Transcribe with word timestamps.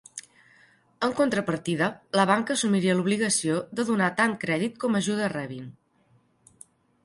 En 1.07 1.11
contrapartida 1.19 1.89
la 2.21 2.25
banca 2.31 2.57
assumiria 2.57 2.97
l'obligació 3.01 3.61
de 3.81 3.87
donar 3.93 4.11
tant 4.23 4.35
crèdit 4.47 4.83
com 4.85 5.01
ajudes 5.03 5.33
rebin. 5.39 5.73